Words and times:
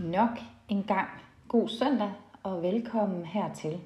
Nok 0.00 0.38
en 0.68 0.82
gang. 0.82 1.08
God 1.48 1.68
søndag 1.68 2.12
og 2.42 2.62
velkommen 2.62 3.24
hertil. 3.24 3.80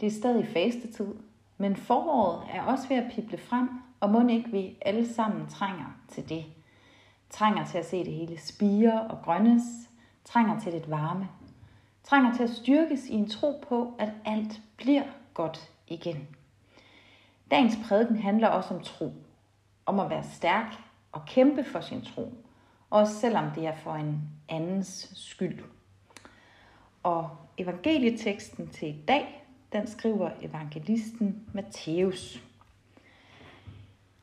Det 0.00 0.06
er 0.06 0.10
stadig 0.10 0.46
fastetid, 0.46 1.14
men 1.58 1.76
foråret 1.76 2.42
er 2.52 2.62
også 2.62 2.88
ved 2.88 2.96
at 2.96 3.12
pible 3.12 3.38
frem, 3.38 3.68
og 4.00 4.10
må 4.10 4.28
ikke 4.28 4.50
vi 4.50 4.76
alle 4.82 5.14
sammen 5.14 5.48
trænger 5.48 5.96
til 6.08 6.28
det. 6.28 6.44
Trænger 7.30 7.66
til 7.66 7.78
at 7.78 7.86
se 7.86 8.04
det 8.04 8.12
hele 8.12 8.40
spire 8.40 9.02
og 9.02 9.18
grønnes, 9.24 9.62
trænger 10.24 10.60
til 10.60 10.72
lidt 10.72 10.90
varme, 10.90 11.28
trænger 12.04 12.34
til 12.34 12.42
at 12.42 12.50
styrkes 12.50 13.06
i 13.06 13.14
en 13.14 13.28
tro 13.28 13.64
på, 13.68 13.94
at 13.98 14.12
alt 14.24 14.60
bliver 14.76 15.04
godt 15.34 15.70
igen. 15.88 16.28
Dagens 17.50 17.78
prædiken 17.88 18.16
handler 18.16 18.48
også 18.48 18.74
om 18.74 18.80
tro, 18.80 19.12
om 19.86 20.00
at 20.00 20.10
være 20.10 20.24
stærk 20.24 20.74
og 21.12 21.24
kæmpe 21.26 21.64
for 21.64 21.80
sin 21.80 22.02
tro, 22.02 22.32
også 22.90 23.14
selvom 23.14 23.50
det 23.54 23.66
er 23.66 23.76
for 23.76 23.94
en 23.94 24.20
andens 24.48 25.12
skyld. 25.14 25.58
Og 27.02 27.30
evangelieteksten 27.58 28.68
til 28.68 28.88
i 28.88 29.04
dag, 29.08 29.44
den 29.72 29.86
skriver 29.86 30.30
evangelisten 30.42 31.48
Matthæus. 31.52 32.42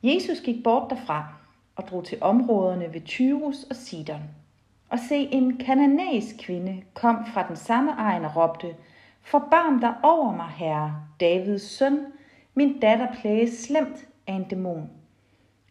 Jesus 0.02 0.40
gik 0.40 0.64
bort 0.64 0.90
derfra 0.90 1.34
og 1.76 1.88
drog 1.88 2.04
til 2.04 2.18
områderne 2.20 2.94
ved 2.94 3.00
Tyrus 3.00 3.62
og 3.70 3.76
Sidon. 3.76 4.22
Og 4.88 4.98
se, 5.08 5.16
en 5.16 5.58
kananæisk 5.58 6.34
kvinde 6.40 6.82
kom 6.94 7.26
fra 7.26 7.48
den 7.48 7.56
samme 7.56 7.92
egen 7.92 8.24
og 8.24 8.36
råbte, 8.36 8.76
Forbarm 9.22 9.80
dig 9.80 9.94
over 10.02 10.32
mig, 10.32 10.48
herre, 10.48 11.02
Davids 11.20 11.62
søn, 11.62 12.06
min 12.54 12.80
datter 12.80 13.14
plages 13.20 13.58
slemt 13.58 14.08
af 14.26 14.32
en 14.32 14.44
dæmon. 14.44 14.90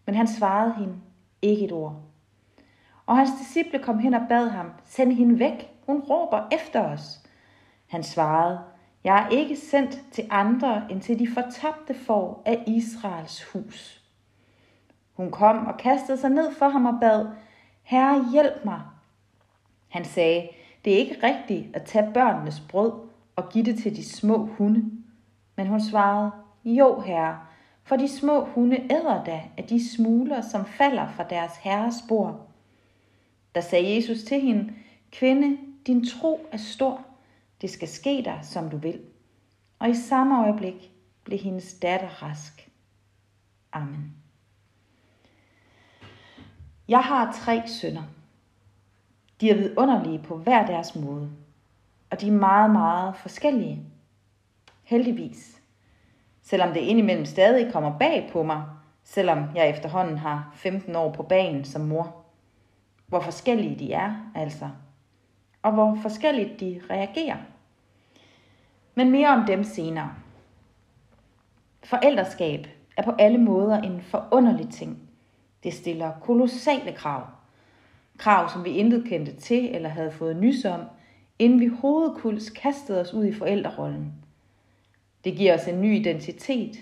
Men 0.06 0.16
han 0.16 0.28
svarede 0.28 0.74
hende 0.74 0.96
ikke 1.42 1.66
et 1.66 1.72
ord. 1.72 2.02
Og 3.06 3.18
hans 3.18 3.30
disciple 3.40 3.80
kom 3.80 4.00
hen 4.00 4.14
og 4.14 4.22
bad 4.30 4.50
ham, 4.50 4.72
send 4.86 5.12
hende 5.14 5.40
væk, 5.40 5.72
hun 5.86 6.00
råber 6.00 6.48
efter 6.52 6.82
os. 6.82 7.22
Han 7.88 8.04
svarede, 8.04 8.60
jeg 9.04 9.24
er 9.26 9.30
ikke 9.30 9.56
sendt 9.56 10.00
til 10.12 10.28
andre 10.30 10.84
end 10.90 11.02
til 11.02 11.20
de 11.20 11.28
fortabte 11.34 11.94
for 11.94 12.42
af 12.46 12.64
Israels 12.68 13.44
hus. 13.44 14.02
Hun 15.14 15.32
kom 15.32 15.68
og 15.68 15.78
kastede 15.78 16.18
sig 16.18 16.30
ned 16.30 16.54
for 16.54 16.70
ham 16.70 16.86
og 16.86 16.98
bad, 17.02 17.26
Herre, 17.84 18.26
hjælp 18.32 18.66
mig. 18.66 18.82
Han 19.90 20.06
sagde, 20.06 20.50
det 20.86 20.94
er 20.94 20.98
ikke 20.98 21.18
rigtigt 21.24 21.76
at 21.76 21.84
tage 21.84 22.12
børnenes 22.14 22.60
brød 22.70 22.92
og 23.36 23.50
give 23.50 23.66
det 23.66 23.78
til 23.78 23.96
de 23.96 24.10
små 24.10 24.46
hunde. 24.46 24.92
Men 25.56 25.68
hun 25.68 25.82
svarede, 25.82 26.32
jo 26.66 27.00
herre, 27.00 27.40
for 27.84 27.96
de 27.96 28.08
små 28.08 28.46
hunde 28.46 28.88
æder 28.92 29.24
da 29.24 29.42
af 29.58 29.64
de 29.64 29.96
smuler, 29.96 30.42
som 30.42 30.66
falder 30.66 31.08
fra 31.08 31.24
deres 31.24 31.58
herres 31.58 31.96
bord. 32.08 32.48
Der 33.56 33.62
sagde 33.62 33.96
Jesus 33.96 34.24
til 34.24 34.42
hende, 34.42 34.74
Kvinde, 35.12 35.58
din 35.88 36.08
tro 36.08 36.48
er 36.52 36.58
stor. 36.58 37.06
Det 37.62 37.70
skal 37.70 37.88
ske 37.88 38.22
dig, 38.26 38.40
som 38.42 38.70
du 38.70 38.78
vil. 38.78 39.02
Og 39.80 39.90
i 39.90 39.96
samme 39.96 40.44
øjeblik 40.44 40.92
blev 41.24 41.40
hendes 41.40 41.74
datter 41.74 42.24
rask. 42.24 42.70
Amen. 43.72 44.14
Jeg 46.88 47.00
har 47.00 47.40
tre 47.46 47.68
sønner. 47.68 48.04
De 49.42 49.50
er 49.50 49.56
vidunderlige 49.56 50.24
på 50.24 50.38
hver 50.38 50.66
deres 50.66 50.96
måde, 50.96 51.32
og 52.10 52.22
de 52.22 52.28
er 52.28 52.32
meget, 52.32 52.72
meget 52.72 53.16
forskellige. 53.16 53.82
Heldigvis. 54.84 55.62
Selvom 56.42 56.74
det 56.74 56.80
indimellem 56.80 57.26
stadig 57.26 57.74
kommer 57.74 57.98
bag 58.00 58.30
på 58.32 58.44
mig, 58.44 58.64
selvom 59.04 59.56
jeg 59.56 59.70
efterhånden 59.70 60.18
har 60.18 60.52
15 60.56 60.96
år 60.96 61.12
på 61.12 61.24
banen 61.24 61.66
som 61.66 61.82
mor 61.82 62.25
hvor 63.08 63.20
forskellige 63.20 63.80
de 63.80 63.94
er, 63.94 64.32
altså, 64.36 64.70
og 65.62 65.72
hvor 65.72 65.98
forskelligt 66.02 66.60
de 66.60 66.82
reagerer. 66.90 67.38
Men 68.96 69.12
mere 69.12 69.30
om 69.30 69.46
dem 69.46 69.64
senere. 69.64 70.12
Forældreskab 71.84 72.68
er 72.98 73.04
på 73.04 73.12
alle 73.20 73.38
måder 73.38 73.82
en 73.82 74.02
forunderlig 74.02 74.70
ting. 74.70 75.00
Det 75.64 75.74
stiller 75.74 76.12
kolossale 76.22 76.92
krav. 76.92 77.28
Krav, 78.18 78.50
som 78.50 78.64
vi 78.64 78.70
intet 78.70 79.06
kendte 79.08 79.36
til 79.36 79.76
eller 79.76 79.90
havde 79.90 80.12
fået 80.12 80.36
nys 80.36 80.66
om, 80.66 80.82
inden 81.40 81.60
vi 81.60 81.68
hovedkuls 81.68 82.50
kastede 82.50 83.02
os 83.02 83.14
ud 83.14 83.26
i 83.26 83.34
forældrerollen. 83.34 84.14
Det 85.24 85.38
giver 85.38 85.54
os 85.54 85.68
en 85.68 85.82
ny 85.82 85.96
identitet, 85.96 86.78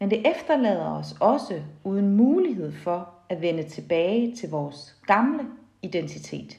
men 0.00 0.10
det 0.10 0.26
efterlader 0.30 0.90
os 0.90 1.14
også 1.20 1.62
uden 1.84 2.16
mulighed 2.16 2.72
for 2.72 3.17
at 3.28 3.42
vende 3.42 3.62
tilbage 3.62 4.36
til 4.36 4.50
vores 4.50 4.96
gamle 5.06 5.46
identitet. 5.82 6.58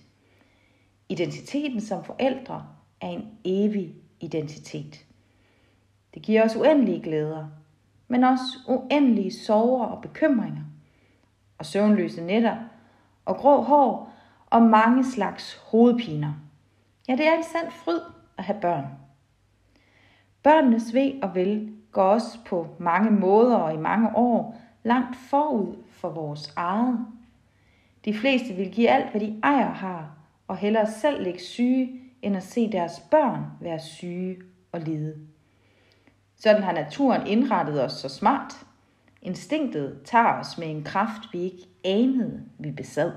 Identiteten 1.09 1.81
som 1.81 2.03
forældre 2.03 2.66
er 3.02 3.07
en 3.07 3.25
evig 3.44 3.96
identitet. 4.19 5.06
Det 6.13 6.22
giver 6.22 6.46
os 6.46 6.56
uendelige 6.56 7.02
glæder, 7.02 7.47
men 8.08 8.24
også 8.24 8.44
uendelige 8.68 9.31
sorger 9.31 9.85
og 9.85 10.02
bekymringer, 10.02 10.63
og 11.58 11.66
søvnløse 11.66 12.22
nætter, 12.22 12.58
og 13.25 13.35
grå 13.35 13.62
hår, 13.62 14.13
og 14.46 14.62
mange 14.62 15.06
slags 15.06 15.56
hovedpiner. 15.56 16.34
Ja, 17.08 17.16
det 17.16 17.28
er 17.28 17.38
en 17.38 17.44
sand 17.44 17.72
fryd 17.72 18.00
at 18.38 18.44
have 18.44 18.62
børn. 18.62 18.85
Børnenes 20.44 20.94
ved 20.94 21.24
og 21.24 21.35
vel 21.35 21.74
går 21.91 22.03
også 22.03 22.38
på 22.46 22.68
mange 22.79 23.12
måder 23.12 23.56
og 23.56 23.74
i 23.74 23.78
mange 23.78 24.16
år 24.16 24.62
langt 24.84 25.16
forud 25.16 25.75
for 25.99 26.09
vores 26.09 26.53
eget. 26.55 27.05
De 28.05 28.13
fleste 28.13 28.53
vil 28.53 28.71
give 28.71 28.89
alt, 28.89 29.11
hvad 29.11 29.21
de 29.21 29.39
ejer 29.43 29.73
har, 29.73 30.11
og 30.47 30.57
hellere 30.57 30.87
selv 30.87 31.23
ligge 31.23 31.39
syge, 31.39 32.01
end 32.21 32.37
at 32.37 32.43
se 32.43 32.71
deres 32.71 32.99
børn 33.11 33.45
være 33.61 33.79
syge 33.79 34.37
og 34.71 34.81
lide. 34.81 35.15
Sådan 36.35 36.63
har 36.63 36.71
naturen 36.71 37.27
indrettet 37.27 37.83
os 37.83 37.93
så 37.93 38.09
smart. 38.09 38.65
Instinktet 39.21 40.01
tager 40.05 40.39
os 40.39 40.57
med 40.57 40.67
en 40.67 40.83
kraft, 40.83 41.21
vi 41.33 41.39
ikke 41.39 41.67
anede, 41.83 42.43
vi 42.59 42.71
besad. 42.71 43.11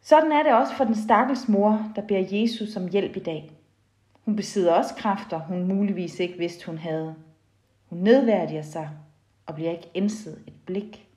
Sådan 0.00 0.32
er 0.32 0.42
det 0.42 0.54
også 0.54 0.74
for 0.74 0.84
den 0.84 0.94
stakkels 0.94 1.48
mor, 1.48 1.92
der 1.96 2.02
beder 2.02 2.40
Jesus 2.40 2.76
om 2.76 2.88
hjælp 2.88 3.16
i 3.16 3.20
dag. 3.20 3.50
Hun 4.24 4.36
besidder 4.36 4.72
også 4.72 4.94
kræfter, 4.94 5.38
hun 5.38 5.64
muligvis 5.64 6.20
ikke 6.20 6.38
vidste, 6.38 6.66
hun 6.66 6.78
havde. 6.78 7.14
Hun 7.88 7.98
nedværdiger 7.98 8.62
sig 8.62 8.90
og 9.46 9.54
bliver 9.54 9.70
ikke 9.70 9.90
indset 9.94 10.42
et 10.46 10.54
blik. 10.66 11.08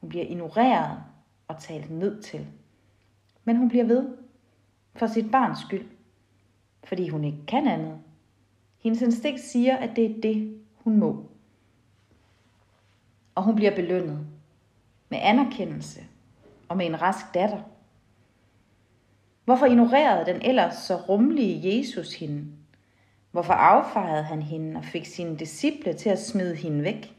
Hun 0.00 0.08
bliver 0.08 0.24
ignoreret 0.24 0.98
og 1.48 1.58
talt 1.58 1.90
ned 1.90 2.22
til. 2.22 2.46
Men 3.44 3.56
hun 3.56 3.68
bliver 3.68 3.84
ved 3.84 4.08
for 4.94 5.06
sit 5.06 5.30
barns 5.30 5.58
skyld, 5.58 5.86
fordi 6.84 7.08
hun 7.08 7.24
ikke 7.24 7.46
kan 7.48 7.68
andet. 7.68 7.98
Hendes 8.78 9.02
instinkt 9.02 9.40
siger, 9.40 9.76
at 9.76 9.96
det 9.96 10.04
er 10.04 10.20
det, 10.20 10.60
hun 10.74 10.96
må. 10.96 11.26
Og 13.34 13.42
hun 13.42 13.54
bliver 13.54 13.74
belønnet 13.74 14.26
med 15.08 15.18
anerkendelse 15.22 16.00
og 16.68 16.76
med 16.76 16.86
en 16.86 17.02
rask 17.02 17.34
datter. 17.34 17.62
Hvorfor 19.44 19.66
ignorerede 19.66 20.32
den 20.32 20.42
ellers 20.42 20.74
så 20.74 20.96
rummelige 20.96 21.78
Jesus 21.78 22.14
hende? 22.14 22.46
Hvorfor 23.30 23.52
affejede 23.52 24.22
han 24.22 24.42
hende 24.42 24.78
og 24.78 24.84
fik 24.84 25.06
sine 25.06 25.38
disciple 25.38 25.92
til 25.92 26.08
at 26.08 26.22
smide 26.22 26.56
hende 26.56 26.82
væk? 26.82 27.16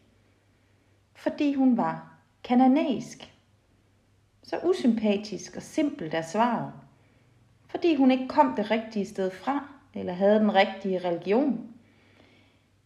Fordi 1.17 1.53
hun 1.53 1.78
var 1.78 2.13
kananæisk. 2.44 3.34
Så 4.43 4.59
usympatisk 4.64 5.55
og 5.55 5.61
simpelt 5.61 6.14
er 6.14 6.22
svaret. 6.22 6.72
Fordi 7.67 7.96
hun 7.96 8.11
ikke 8.11 8.28
kom 8.28 8.53
det 8.55 8.72
rigtige 8.72 9.05
sted 9.05 9.31
fra, 9.31 9.67
eller 9.93 10.14
havde 10.14 10.40
den 10.40 10.55
rigtige 10.55 10.99
religion. 10.99 11.73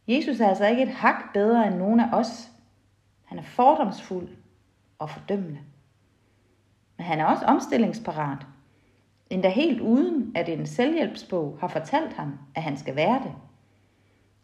Jesus 0.08 0.40
er 0.40 0.48
altså 0.48 0.66
ikke 0.68 0.84
et 0.84 0.90
hak 0.90 1.34
bedre 1.34 1.68
end 1.68 1.76
nogen 1.76 2.00
af 2.00 2.14
os. 2.14 2.52
Han 3.24 3.40
er 3.40 3.44
fordomsfuld 3.44 4.30
og 5.00 5.10
fordømmende. 5.10 5.60
Men 6.98 7.06
han 7.06 7.20
er 7.20 7.26
også 7.26 7.46
omstillingsparat. 7.46 8.46
Endda 9.30 9.50
helt 9.50 9.82
uden, 9.82 10.32
at 10.36 10.50
en 10.50 10.66
selvhjælpsbog 10.66 11.58
har 11.60 11.68
fortalt 11.68 12.14
ham, 12.14 12.40
at 12.56 12.64
han 12.64 12.78
skal 12.78 12.96
være 12.96 13.22
det. 13.24 13.34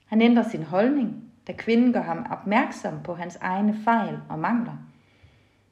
Han 0.05 0.21
ændrer 0.21 0.49
sin 0.49 0.63
holdning 0.63 1.26
da 1.47 1.53
kvinden 1.53 1.93
gør 1.93 2.01
ham 2.01 2.25
opmærksom 2.31 3.03
på 3.03 3.15
hans 3.15 3.35
egne 3.35 3.77
fejl 3.83 4.19
og 4.29 4.39
mangler. 4.39 4.77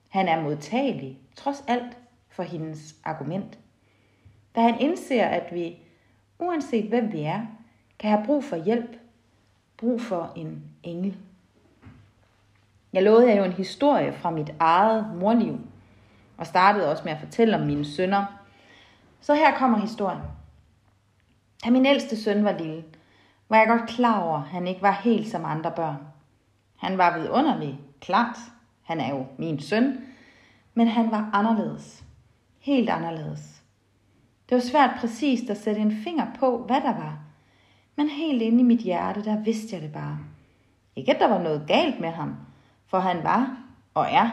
Han 0.09 0.27
er 0.27 0.41
modtagelig, 0.41 1.19
trods 1.35 1.63
alt, 1.67 1.97
for 2.29 2.43
hendes 2.43 2.95
argument. 3.03 3.59
Da 4.55 4.61
han 4.61 4.79
indser, 4.79 5.25
at 5.25 5.53
vi, 5.53 5.77
uanset 6.39 6.89
hvem 6.89 7.11
vi 7.11 7.21
er, 7.21 7.41
kan 7.99 8.09
have 8.09 8.25
brug 8.25 8.43
for 8.43 8.55
hjælp, 8.55 8.99
brug 9.77 10.01
for 10.01 10.33
en 10.35 10.63
engel. 10.83 11.17
Jeg 12.93 13.03
lovede 13.03 13.29
jer 13.29 13.35
jo 13.35 13.43
en 13.43 13.51
historie 13.51 14.13
fra 14.13 14.29
mit 14.29 14.53
eget 14.59 15.15
morliv, 15.15 15.59
og 16.37 16.47
startede 16.47 16.91
også 16.91 17.03
med 17.03 17.11
at 17.11 17.19
fortælle 17.19 17.55
om 17.55 17.65
mine 17.65 17.85
sønner. 17.85 18.25
Så 19.21 19.35
her 19.35 19.57
kommer 19.57 19.77
historien. 19.77 20.21
Da 21.65 21.69
min 21.69 21.85
ældste 21.85 22.23
søn 22.23 22.45
var 22.45 22.57
lille, 22.57 22.83
var 23.49 23.57
jeg 23.57 23.67
godt 23.67 23.89
klar 23.89 24.21
over, 24.21 24.37
at 24.37 24.47
han 24.47 24.67
ikke 24.67 24.81
var 24.81 24.91
helt 24.91 25.27
som 25.27 25.45
andre 25.45 25.71
børn. 25.71 25.97
Han 26.77 26.97
var 26.97 27.17
vidunderlig, 27.19 27.79
klart. 28.01 28.37
Han 28.83 28.99
er 28.99 29.09
jo 29.09 29.25
min 29.37 29.59
søn. 29.59 29.97
Men 30.73 30.87
han 30.87 31.11
var 31.11 31.29
anderledes. 31.33 32.03
Helt 32.59 32.89
anderledes. 32.89 33.63
Det 34.49 34.55
var 34.55 34.61
svært 34.61 34.91
præcist 34.99 35.49
at 35.49 35.57
sætte 35.57 35.81
en 35.81 36.03
finger 36.03 36.25
på, 36.39 36.57
hvad 36.57 36.81
der 36.81 36.93
var. 36.93 37.19
Men 37.95 38.09
helt 38.09 38.41
inde 38.41 38.59
i 38.59 38.63
mit 38.63 38.79
hjerte, 38.79 39.23
der 39.23 39.39
vidste 39.39 39.75
jeg 39.75 39.81
det 39.81 39.91
bare. 39.93 40.19
Ikke 40.95 41.13
at 41.13 41.19
der 41.19 41.27
var 41.27 41.41
noget 41.41 41.67
galt 41.67 41.99
med 41.99 42.09
ham, 42.09 42.35
for 42.87 42.99
han 42.99 43.23
var 43.23 43.57
og 43.93 44.07
er 44.09 44.29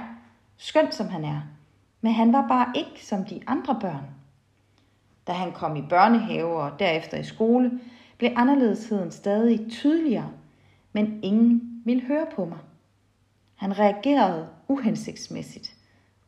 skønt 0.57 0.95
som 0.95 1.09
han 1.09 1.25
er. 1.25 1.41
Men 2.01 2.13
han 2.13 2.33
var 2.33 2.49
bare 2.49 2.73
ikke 2.75 3.07
som 3.07 3.25
de 3.25 3.41
andre 3.47 3.79
børn. 3.81 4.07
Da 5.27 5.33
han 5.33 5.53
kom 5.53 5.77
i 5.77 5.83
børnehave 5.83 6.57
og 6.57 6.79
derefter 6.79 7.19
i 7.19 7.25
skole, 7.25 7.81
blev 8.23 8.33
anderledesheden 8.37 9.11
stadig 9.11 9.71
tydeligere, 9.71 10.31
men 10.93 11.21
ingen 11.23 11.83
ville 11.85 12.03
høre 12.03 12.27
på 12.37 12.45
mig. 12.45 12.59
Han 13.55 13.79
reagerede 13.79 14.49
uhensigtsmæssigt, 14.69 15.77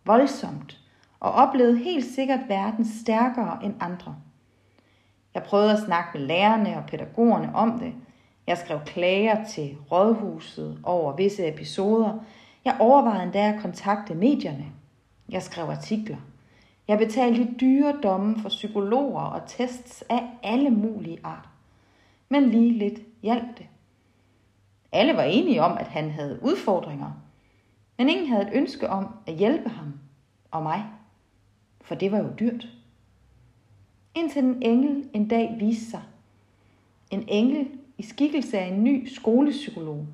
voldsomt 0.04 0.80
og 1.20 1.32
oplevede 1.32 1.78
helt 1.78 2.04
sikkert 2.04 2.40
verden 2.48 2.84
stærkere 2.84 3.64
end 3.64 3.74
andre. 3.80 4.16
Jeg 5.34 5.42
prøvede 5.42 5.72
at 5.72 5.78
snakke 5.78 6.18
med 6.18 6.26
lærerne 6.26 6.76
og 6.76 6.86
pædagogerne 6.86 7.54
om 7.54 7.78
det. 7.78 7.92
Jeg 8.46 8.58
skrev 8.58 8.80
klager 8.86 9.44
til 9.44 9.76
rådhuset 9.92 10.78
over 10.82 11.16
visse 11.16 11.48
episoder. 11.48 12.18
Jeg 12.64 12.76
overvejede 12.80 13.22
endda 13.22 13.54
at 13.54 13.60
kontakte 13.60 14.14
medierne. 14.14 14.66
Jeg 15.28 15.42
skrev 15.42 15.64
artikler. 15.64 16.18
Jeg 16.88 16.98
betalte 16.98 17.54
dyre 17.60 17.96
domme 18.02 18.40
for 18.40 18.48
psykologer 18.48 19.22
og 19.22 19.40
tests 19.46 20.04
af 20.08 20.22
alle 20.42 20.70
mulige 20.70 21.18
arter. 21.24 21.53
Men 22.34 22.50
lige 22.50 22.78
lidt 22.78 23.00
hjalp 23.22 23.58
det. 23.58 23.66
Alle 24.92 25.16
var 25.16 25.22
enige 25.22 25.62
om, 25.62 25.78
at 25.78 25.86
han 25.86 26.10
havde 26.10 26.38
udfordringer, 26.42 27.10
men 27.98 28.08
ingen 28.08 28.26
havde 28.26 28.42
et 28.42 28.54
ønske 28.54 28.90
om 28.90 29.14
at 29.26 29.34
hjælpe 29.34 29.68
ham 29.68 29.92
og 30.50 30.62
mig, 30.62 30.84
for 31.80 31.94
det 31.94 32.12
var 32.12 32.18
jo 32.18 32.28
dyrt. 32.40 32.68
Indtil 34.14 34.44
en 34.44 34.62
engel 34.62 35.08
en 35.12 35.28
dag 35.28 35.56
viste 35.58 35.90
sig. 35.90 36.02
En 37.10 37.24
engel 37.28 37.68
i 37.98 38.02
skikkelse 38.02 38.58
af 38.58 38.66
en 38.66 38.84
ny 38.84 39.08
skolepsykolog. 39.08 40.06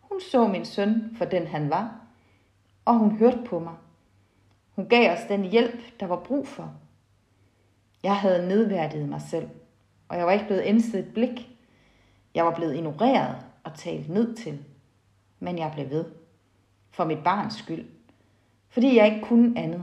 Hun 0.00 0.20
så 0.30 0.48
min 0.48 0.64
søn 0.64 1.14
for 1.18 1.24
den 1.24 1.46
han 1.46 1.70
var, 1.70 2.00
og 2.84 2.94
hun 2.94 3.10
hørte 3.10 3.42
på 3.46 3.58
mig. 3.58 3.74
Hun 4.74 4.88
gav 4.88 5.12
os 5.12 5.24
den 5.28 5.44
hjælp, 5.44 6.00
der 6.00 6.06
var 6.06 6.20
brug 6.20 6.48
for. 6.48 6.74
Jeg 8.02 8.16
havde 8.16 8.48
nedværdiget 8.48 9.08
mig 9.08 9.20
selv, 9.20 9.48
og 10.08 10.16
jeg 10.16 10.26
var 10.26 10.32
ikke 10.32 10.46
blevet 10.46 10.62
indsat 10.62 11.00
et 11.00 11.14
blik. 11.14 11.48
Jeg 12.34 12.44
var 12.44 12.54
blevet 12.54 12.74
ignoreret 12.74 13.36
og 13.64 13.74
talt 13.74 14.08
ned 14.08 14.34
til. 14.34 14.64
Men 15.40 15.58
jeg 15.58 15.70
blev 15.74 15.90
ved. 15.90 16.04
For 16.90 17.04
mit 17.04 17.24
barns 17.24 17.54
skyld. 17.54 17.86
Fordi 18.68 18.96
jeg 18.96 19.06
ikke 19.06 19.26
kunne 19.26 19.58
andet. 19.58 19.82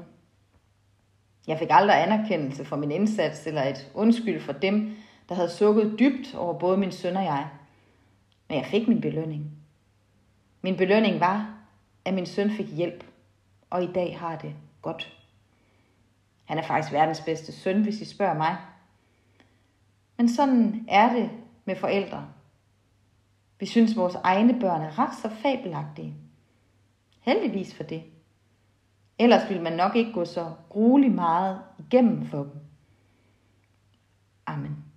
Jeg 1.48 1.60
fik 1.60 1.68
aldrig 1.72 2.04
anerkendelse 2.04 2.66
for 2.66 2.76
min 2.76 2.92
indsats 2.92 3.48
eller 3.48 3.64
et 3.64 3.92
undskyld 3.94 4.42
for 4.42 4.54
dem, 4.54 4.96
der 5.30 5.36
havde 5.36 5.50
sukket 5.50 5.96
dybt 6.00 6.36
over 6.36 6.60
både 6.60 6.78
min 6.78 6.92
søn 6.92 7.18
og 7.18 7.24
jeg. 7.24 7.48
Men 8.50 8.58
jeg 8.58 8.66
fik 8.66 8.88
min 8.88 9.02
belønning. 9.02 9.52
Min 10.62 10.78
belønning 10.78 11.20
var, 11.20 11.58
at 12.06 12.14
min 12.14 12.26
søn 12.26 12.52
fik 12.52 12.76
hjælp, 12.76 13.04
og 13.70 13.84
i 13.84 13.94
dag 13.94 14.20
har 14.20 14.38
det 14.38 14.56
godt. 14.82 15.18
Han 16.46 16.58
er 16.58 16.64
faktisk 16.64 16.94
verdens 16.94 17.22
bedste 17.22 17.52
søn, 17.52 17.82
hvis 17.82 18.02
I 18.02 18.06
spørger 18.06 18.34
mig. 18.34 18.58
Men 20.18 20.30
sådan 20.30 20.86
er 20.90 21.14
det 21.14 21.30
med 21.66 21.76
forældre. 21.76 22.28
Vi 23.60 23.66
synes, 23.66 23.96
vores 23.96 24.16
egne 24.16 24.60
børn 24.60 24.82
er 24.82 25.00
ret 25.00 25.16
så 25.22 25.30
fabelagtige. 25.30 26.16
Heldigvis 27.20 27.76
for 27.76 27.84
det. 27.84 28.04
Ellers 29.20 29.50
ville 29.50 29.64
man 29.64 29.74
nok 29.74 29.96
ikke 29.96 30.14
gå 30.14 30.26
så 30.26 30.52
gruelig 30.70 31.12
meget 31.12 31.62
igennem 31.80 32.26
for 32.26 32.44
dem. 32.44 32.60
Amen. 34.46 34.93